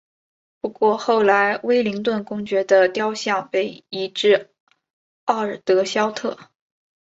[0.61, 4.49] 不过后来威灵顿公爵的雕像被移至
[5.25, 6.35] 奥尔德肖特。